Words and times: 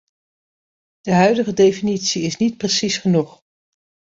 De 1.01 1.11
huidige 1.13 1.53
definitie 1.53 2.21
is 2.23 2.37
niet 2.37 2.57
precies 2.57 2.97
genoeg. 2.97 3.41